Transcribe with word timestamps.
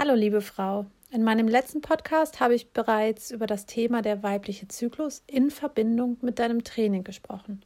Hallo 0.00 0.14
liebe 0.14 0.42
Frau, 0.42 0.86
in 1.10 1.24
meinem 1.24 1.48
letzten 1.48 1.80
Podcast 1.80 2.38
habe 2.38 2.54
ich 2.54 2.70
bereits 2.70 3.32
über 3.32 3.48
das 3.48 3.66
Thema 3.66 4.00
der 4.00 4.22
weibliche 4.22 4.68
Zyklus 4.68 5.24
in 5.26 5.50
Verbindung 5.50 6.18
mit 6.20 6.38
deinem 6.38 6.62
Training 6.62 7.02
gesprochen, 7.02 7.64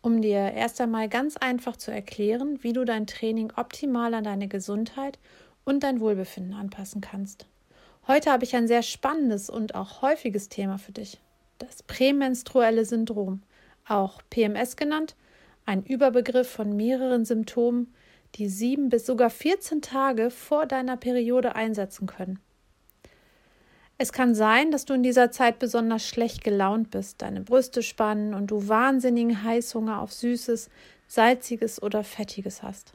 um 0.00 0.22
dir 0.22 0.38
erst 0.38 0.80
einmal 0.80 1.10
ganz 1.10 1.36
einfach 1.36 1.76
zu 1.76 1.90
erklären, 1.90 2.58
wie 2.62 2.72
du 2.72 2.86
dein 2.86 3.06
Training 3.06 3.52
optimal 3.54 4.14
an 4.14 4.24
deine 4.24 4.48
Gesundheit 4.48 5.18
und 5.66 5.82
dein 5.82 6.00
Wohlbefinden 6.00 6.54
anpassen 6.54 7.02
kannst. 7.02 7.44
Heute 8.06 8.32
habe 8.32 8.44
ich 8.44 8.56
ein 8.56 8.66
sehr 8.66 8.82
spannendes 8.82 9.50
und 9.50 9.74
auch 9.74 10.00
häufiges 10.00 10.48
Thema 10.48 10.78
für 10.78 10.92
dich, 10.92 11.20
das 11.58 11.82
prämenstruelle 11.82 12.86
Syndrom, 12.86 13.42
auch 13.86 14.22
PMS 14.30 14.76
genannt, 14.76 15.16
ein 15.66 15.82
Überbegriff 15.82 16.48
von 16.48 16.74
mehreren 16.74 17.26
Symptomen, 17.26 17.92
die 18.34 18.48
sieben 18.48 18.88
bis 18.88 19.06
sogar 19.06 19.30
14 19.30 19.82
Tage 19.82 20.30
vor 20.30 20.66
deiner 20.66 20.96
Periode 20.96 21.54
einsetzen 21.54 22.06
können. 22.06 22.38
Es 24.00 24.12
kann 24.12 24.34
sein, 24.36 24.70
dass 24.70 24.84
du 24.84 24.94
in 24.94 25.02
dieser 25.02 25.32
Zeit 25.32 25.58
besonders 25.58 26.06
schlecht 26.06 26.44
gelaunt 26.44 26.92
bist, 26.92 27.20
deine 27.20 27.40
Brüste 27.40 27.82
spannen 27.82 28.32
und 28.32 28.46
du 28.48 28.68
wahnsinnigen 28.68 29.42
Heißhunger 29.42 30.00
auf 30.00 30.12
Süßes, 30.12 30.70
Salziges 31.08 31.82
oder 31.82 32.04
Fettiges 32.04 32.62
hast. 32.62 32.92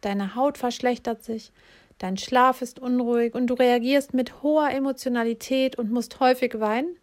Deine 0.00 0.34
Haut 0.34 0.56
verschlechtert 0.56 1.22
sich, 1.22 1.52
dein 1.98 2.16
Schlaf 2.16 2.62
ist 2.62 2.78
unruhig 2.78 3.34
und 3.34 3.48
du 3.48 3.54
reagierst 3.54 4.14
mit 4.14 4.42
hoher 4.42 4.70
Emotionalität 4.70 5.76
und 5.76 5.90
musst 5.90 6.20
häufig 6.20 6.58
weinen? 6.58 6.96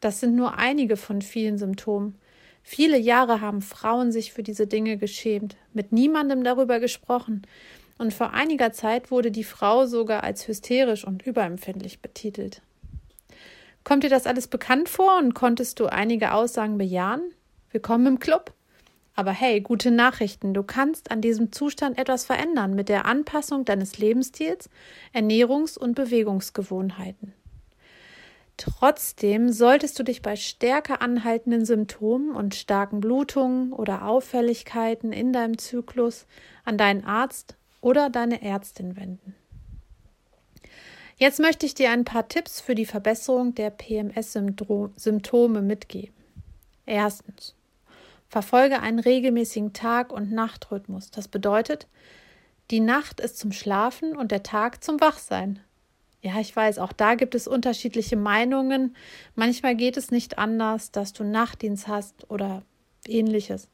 Das 0.00 0.20
sind 0.20 0.36
nur 0.36 0.56
einige 0.56 0.96
von 0.96 1.20
vielen 1.20 1.58
Symptomen, 1.58 2.14
Viele 2.62 2.98
Jahre 2.98 3.40
haben 3.40 3.62
Frauen 3.62 4.12
sich 4.12 4.32
für 4.32 4.42
diese 4.42 4.66
Dinge 4.66 4.98
geschämt, 4.98 5.56
mit 5.72 5.92
niemandem 5.92 6.44
darüber 6.44 6.80
gesprochen, 6.80 7.42
und 7.98 8.14
vor 8.14 8.32
einiger 8.32 8.72
Zeit 8.72 9.10
wurde 9.10 9.32
die 9.32 9.44
Frau 9.44 9.86
sogar 9.86 10.22
als 10.22 10.46
hysterisch 10.46 11.04
und 11.04 11.26
überempfindlich 11.26 12.00
betitelt. 12.00 12.62
Kommt 13.82 14.04
dir 14.04 14.10
das 14.10 14.26
alles 14.26 14.46
bekannt 14.46 14.88
vor 14.88 15.18
und 15.18 15.34
konntest 15.34 15.80
du 15.80 15.86
einige 15.86 16.32
Aussagen 16.32 16.78
bejahen? 16.78 17.22
Willkommen 17.70 18.06
im 18.06 18.18
Club. 18.18 18.52
Aber 19.14 19.32
hey, 19.32 19.60
gute 19.60 19.90
Nachrichten, 19.90 20.54
du 20.54 20.62
kannst 20.62 21.10
an 21.10 21.20
diesem 21.20 21.50
Zustand 21.50 21.98
etwas 21.98 22.24
verändern 22.24 22.74
mit 22.74 22.88
der 22.88 23.04
Anpassung 23.04 23.64
deines 23.64 23.98
Lebensstils, 23.98 24.70
Ernährungs- 25.12 25.76
und 25.76 25.94
Bewegungsgewohnheiten. 25.94 27.34
Trotzdem 28.58 29.52
solltest 29.52 29.98
du 30.00 30.02
dich 30.02 30.20
bei 30.20 30.34
stärker 30.34 31.00
anhaltenden 31.00 31.64
Symptomen 31.64 32.32
und 32.32 32.56
starken 32.56 33.00
Blutungen 33.00 33.72
oder 33.72 34.04
Auffälligkeiten 34.04 35.12
in 35.12 35.32
deinem 35.32 35.58
Zyklus 35.58 36.26
an 36.64 36.76
deinen 36.76 37.04
Arzt 37.04 37.56
oder 37.80 38.10
deine 38.10 38.42
Ärztin 38.42 38.96
wenden. 38.96 39.36
Jetzt 41.16 41.38
möchte 41.38 41.66
ich 41.66 41.74
dir 41.74 41.90
ein 41.90 42.04
paar 42.04 42.26
Tipps 42.28 42.60
für 42.60 42.74
die 42.74 42.84
Verbesserung 42.84 43.54
der 43.54 43.70
PMS-Symptome 43.70 45.62
mitgeben. 45.62 46.14
Erstens. 46.84 47.54
Verfolge 48.28 48.80
einen 48.80 48.98
regelmäßigen 48.98 49.72
Tag- 49.72 50.12
und 50.12 50.32
Nachtrhythmus. 50.32 51.12
Das 51.12 51.28
bedeutet, 51.28 51.86
die 52.72 52.80
Nacht 52.80 53.20
ist 53.20 53.38
zum 53.38 53.52
Schlafen 53.52 54.16
und 54.16 54.32
der 54.32 54.42
Tag 54.42 54.82
zum 54.82 55.00
Wachsein. 55.00 55.60
Ja, 56.20 56.40
ich 56.40 56.54
weiß, 56.54 56.78
auch 56.78 56.92
da 56.92 57.14
gibt 57.14 57.34
es 57.34 57.46
unterschiedliche 57.46 58.16
Meinungen. 58.16 58.96
Manchmal 59.36 59.76
geht 59.76 59.96
es 59.96 60.10
nicht 60.10 60.38
anders, 60.38 60.90
dass 60.90 61.12
du 61.12 61.22
Nachtdienst 61.22 61.86
hast 61.86 62.28
oder 62.28 62.62
ähnliches. 63.06 63.68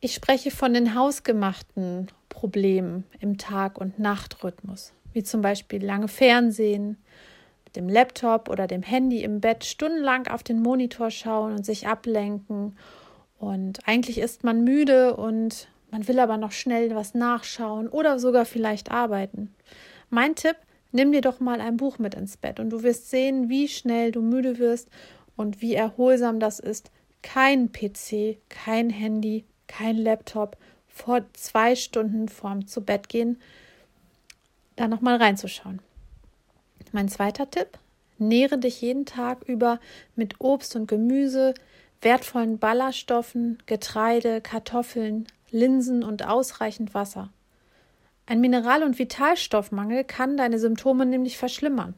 Ich 0.00 0.12
spreche 0.12 0.50
von 0.50 0.74
den 0.74 0.94
hausgemachten 0.94 2.08
Problemen 2.28 3.04
im 3.20 3.38
Tag- 3.38 3.78
und 3.78 3.98
Nachtrhythmus, 3.98 4.92
wie 5.14 5.22
zum 5.22 5.40
Beispiel 5.40 5.82
lange 5.82 6.08
Fernsehen, 6.08 6.98
mit 7.64 7.76
dem 7.76 7.88
Laptop 7.88 8.50
oder 8.50 8.66
dem 8.66 8.82
Handy 8.82 9.22
im 9.22 9.40
Bett 9.40 9.64
stundenlang 9.64 10.28
auf 10.28 10.42
den 10.42 10.60
Monitor 10.60 11.10
schauen 11.10 11.52
und 11.52 11.64
sich 11.64 11.88
ablenken. 11.88 12.76
Und 13.38 13.86
eigentlich 13.88 14.18
ist 14.18 14.44
man 14.44 14.64
müde 14.64 15.16
und 15.16 15.68
man 15.90 16.06
will 16.06 16.18
aber 16.20 16.36
noch 16.36 16.52
schnell 16.52 16.94
was 16.94 17.14
nachschauen 17.14 17.88
oder 17.88 18.18
sogar 18.18 18.44
vielleicht 18.44 18.90
arbeiten. 18.90 19.54
Mein 20.10 20.34
Tipp, 20.34 20.56
Nimm 20.96 21.12
dir 21.12 21.20
doch 21.20 21.40
mal 21.40 21.60
ein 21.60 21.76
Buch 21.76 21.98
mit 21.98 22.14
ins 22.14 22.38
Bett 22.38 22.58
und 22.58 22.70
du 22.70 22.82
wirst 22.82 23.10
sehen, 23.10 23.50
wie 23.50 23.68
schnell 23.68 24.12
du 24.12 24.22
müde 24.22 24.58
wirst 24.58 24.88
und 25.36 25.60
wie 25.60 25.74
erholsam 25.74 26.40
das 26.40 26.58
ist, 26.58 26.90
kein 27.20 27.70
PC, 27.70 28.38
kein 28.48 28.88
Handy, 28.88 29.44
kein 29.66 29.98
Laptop 29.98 30.56
vor 30.88 31.20
zwei 31.34 31.76
Stunden 31.76 32.30
vorm 32.30 32.66
zu 32.66 32.80
Bett 32.80 33.10
gehen, 33.10 33.38
da 34.76 34.88
nochmal 34.88 35.16
reinzuschauen. 35.16 35.80
Mein 36.92 37.10
zweiter 37.10 37.50
Tipp, 37.50 37.76
nähre 38.16 38.56
dich 38.56 38.80
jeden 38.80 39.04
Tag 39.04 39.42
über 39.46 39.80
mit 40.14 40.36
Obst 40.38 40.76
und 40.76 40.88
Gemüse, 40.88 41.52
wertvollen 42.00 42.58
Ballaststoffen, 42.58 43.58
Getreide, 43.66 44.40
Kartoffeln, 44.40 45.26
Linsen 45.50 46.02
und 46.02 46.26
ausreichend 46.26 46.94
Wasser. 46.94 47.28
Ein 48.26 48.40
Mineral- 48.40 48.82
und 48.82 48.98
Vitalstoffmangel 48.98 50.02
kann 50.04 50.36
deine 50.36 50.58
Symptome 50.58 51.06
nämlich 51.06 51.38
verschlimmern. 51.38 51.94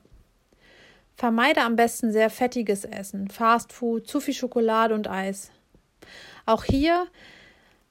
Vermeide 1.16 1.62
am 1.62 1.75
besten 1.75 2.12
sehr 2.12 2.31
fettiges 2.31 2.84
Essen, 2.84 3.28
Fastfood, 3.28 4.06
zu 4.06 4.21
viel 4.21 4.34
Schokolade 4.34 4.94
und 4.94 5.09
Eis. 5.09 5.50
Auch 6.47 6.65
hier, 6.65 7.06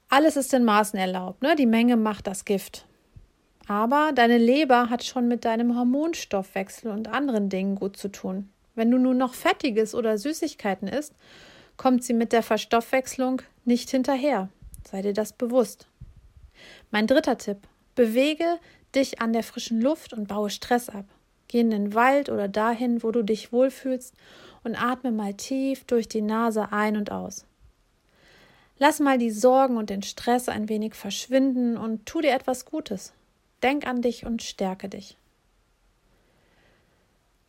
alles 0.07 0.37
ist 0.37 0.53
in 0.53 0.63
Maßen 0.63 0.97
erlaubt, 0.97 1.41
ne? 1.41 1.55
die 1.55 1.65
Menge 1.65 1.97
macht 1.97 2.27
das 2.27 2.45
Gift. 2.45 2.85
Aber 3.67 4.11
deine 4.15 4.37
Leber 4.37 4.89
hat 4.89 5.03
schon 5.03 5.27
mit 5.27 5.43
deinem 5.43 5.75
Hormonstoffwechsel 5.75 6.89
und 6.89 7.09
anderen 7.09 7.49
Dingen 7.49 7.75
gut 7.75 7.97
zu 7.97 8.07
tun. 8.07 8.49
Wenn 8.75 8.91
du 8.91 8.97
nun 8.97 9.17
noch 9.17 9.33
Fettiges 9.33 9.93
oder 9.93 10.17
Süßigkeiten 10.17 10.87
isst, 10.87 11.13
kommt 11.75 12.03
sie 12.03 12.13
mit 12.13 12.31
der 12.31 12.43
Verstoffwechslung 12.43 13.41
nicht 13.65 13.89
hinterher. 13.89 14.49
Sei 14.89 15.01
dir 15.01 15.13
das 15.13 15.33
bewusst. 15.33 15.87
Mein 16.91 17.07
dritter 17.07 17.37
Tipp. 17.37 17.57
Bewege 17.97 18.59
dich 18.93 19.21
an 19.21 19.33
der 19.33 19.41
frischen 19.41 19.81
Luft 19.81 20.13
und 20.13 20.27
baue 20.27 20.51
Stress 20.51 20.87
ab. 20.87 21.05
Geh 21.47 21.61
in 21.61 21.71
den 21.71 21.95
Wald 21.95 22.29
oder 22.29 22.47
dahin, 22.47 23.01
wo 23.01 23.09
du 23.09 23.23
dich 23.23 23.51
wohlfühlst 23.51 24.13
und 24.63 24.79
atme 24.79 25.11
mal 25.11 25.33
tief 25.33 25.83
durch 25.85 26.07
die 26.07 26.21
Nase 26.21 26.71
ein 26.71 26.95
und 26.95 27.11
aus. 27.11 27.45
Lass 28.77 28.99
mal 28.99 29.17
die 29.17 29.31
Sorgen 29.31 29.77
und 29.77 29.89
den 29.89 30.03
Stress 30.03 30.47
ein 30.47 30.69
wenig 30.69 30.93
verschwinden 30.93 31.75
und 31.75 32.05
tu 32.05 32.21
dir 32.21 32.33
etwas 32.33 32.65
Gutes. 32.65 33.13
Denk 33.63 33.87
an 33.87 34.03
dich 34.03 34.27
und 34.27 34.43
stärke 34.43 34.89
dich. 34.89 35.17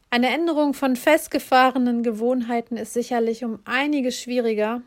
Eine 0.09 0.31
Änderung 0.31 0.73
von 0.73 0.97
festgefahrenen 0.97 2.03
Gewohnheiten 2.03 2.79
ist 2.79 2.95
sicherlich 2.95 3.45
um 3.45 3.59
einiges 3.67 4.19
schwieriger 4.19 4.81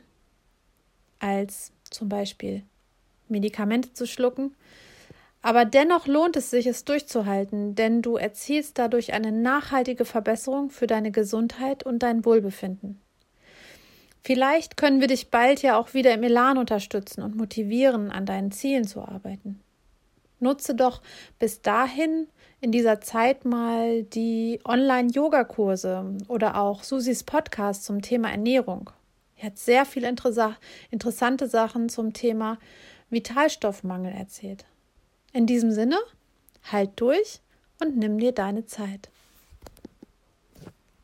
als 1.19 1.72
zum 1.91 2.09
Beispiel 2.09 2.63
Medikamente 3.28 3.93
zu 3.93 4.07
schlucken, 4.07 4.55
aber 5.41 5.66
dennoch 5.66 6.07
lohnt 6.07 6.35
es 6.35 6.52
sich, 6.52 6.68
es 6.68 6.85
durchzuhalten, 6.85 7.75
denn 7.75 8.02
du 8.02 8.16
erzielst 8.16 8.78
dadurch 8.78 9.13
eine 9.13 9.31
nachhaltige 9.31 10.06
Verbesserung 10.06 10.69
für 10.69 10.88
deine 10.88 11.12
Gesundheit 11.12 11.84
und 11.84 12.03
dein 12.03 12.25
Wohlbefinden. 12.25 13.02
Vielleicht 14.24 14.78
können 14.78 15.02
wir 15.02 15.07
dich 15.07 15.31
bald 15.31 15.63
ja 15.63 15.79
auch 15.79 15.96
wieder 15.96 16.13
im 16.13 16.22
Elan 16.22 16.59
unterstützen 16.59 17.24
und 17.24 17.35
motivieren, 17.35 18.12
an 18.12 18.28
deinen 18.28 18.52
Zielen 18.52 18.85
zu 18.85 19.02
arbeiten. 19.02 19.59
Nutze 20.40 20.75
doch 20.75 21.02
bis 21.40 21.62
dahin 21.62 22.28
in 22.62 22.72
dieser 22.72 23.02
Zeit 23.02 23.46
mal 23.46 24.03
die 24.03 24.59
Online-Yoga-Kurse 24.63 26.18
oder 26.28 26.62
auch 26.62 26.84
Susis 26.84 27.23
Podcast 27.23 27.84
zum 27.84 28.03
Thema 28.03 28.29
Ernährung. 28.29 28.91
Er 29.38 29.47
hat 29.47 29.58
sehr 29.58 29.85
viele 29.85 30.08
interessante 30.91 31.47
Sachen 31.47 31.90
zum 31.90 32.13
Thema 32.13 32.59
Vitalstoffmangel 33.09 34.13
erzählt. 34.13 34.66
In 35.33 35.47
diesem 35.47 35.71
Sinne, 35.71 35.97
halt 36.71 36.91
durch 36.95 37.41
und 37.79 37.97
nimm 37.97 38.19
dir 38.19 38.31
deine 38.31 38.66
Zeit. 38.66 39.09